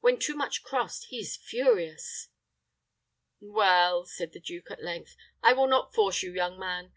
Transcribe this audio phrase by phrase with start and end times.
[0.00, 2.28] When too much crossed, he is furious."
[3.40, 6.92] "Well," said the duke, at length, "I will not force you, young man.